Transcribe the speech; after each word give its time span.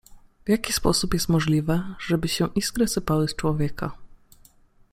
w 0.45 0.49
jaki 0.49 0.73
sposób 0.73 1.13
jest 1.13 1.29
możliwe, 1.29 1.95
żeby 1.99 2.27
się 2.27 2.47
iskry 2.55 2.87
sypały 2.87 3.27
z 3.27 3.35
człowieka. 3.35 3.97